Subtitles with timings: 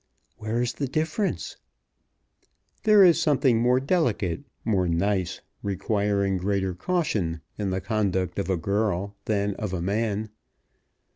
[0.39, 1.57] "Where is the difference?"
[2.85, 8.57] "There is something more delicate, more nice, requiring greater caution in the conduct of a
[8.57, 10.31] girl than of a man."